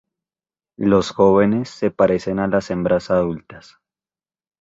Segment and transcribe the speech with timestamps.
[0.79, 3.77] Los jóvenes se parecen a las hembras adultas.